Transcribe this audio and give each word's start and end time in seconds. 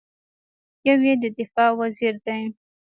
یو 0.87 0.99
یې 1.07 1.13
د 1.23 1.25
دفاع 1.39 1.69
وزیر 1.79 2.13
دی. 2.25 2.41